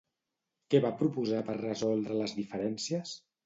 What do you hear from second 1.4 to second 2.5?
per resoldre les